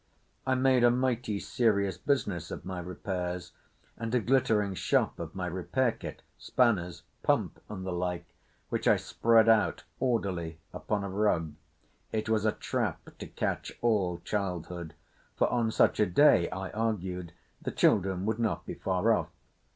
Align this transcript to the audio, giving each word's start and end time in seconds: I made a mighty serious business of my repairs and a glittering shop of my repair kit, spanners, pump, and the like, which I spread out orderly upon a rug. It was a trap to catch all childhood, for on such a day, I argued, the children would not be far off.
I 0.47 0.55
made 0.55 0.83
a 0.83 0.89
mighty 0.89 1.39
serious 1.39 1.95
business 1.99 2.49
of 2.49 2.65
my 2.65 2.79
repairs 2.79 3.51
and 3.95 4.15
a 4.15 4.19
glittering 4.19 4.73
shop 4.73 5.19
of 5.19 5.35
my 5.35 5.45
repair 5.45 5.91
kit, 5.91 6.23
spanners, 6.39 7.03
pump, 7.21 7.61
and 7.69 7.85
the 7.85 7.91
like, 7.91 8.25
which 8.69 8.87
I 8.87 8.95
spread 8.97 9.47
out 9.47 9.83
orderly 9.99 10.57
upon 10.73 11.03
a 11.03 11.09
rug. 11.09 11.53
It 12.11 12.29
was 12.29 12.45
a 12.45 12.51
trap 12.51 13.15
to 13.19 13.27
catch 13.27 13.73
all 13.81 14.17
childhood, 14.25 14.95
for 15.35 15.47
on 15.49 15.69
such 15.69 15.99
a 15.99 16.07
day, 16.07 16.49
I 16.49 16.71
argued, 16.71 17.33
the 17.61 17.69
children 17.69 18.25
would 18.25 18.39
not 18.39 18.65
be 18.65 18.73
far 18.73 19.13
off. 19.13 19.29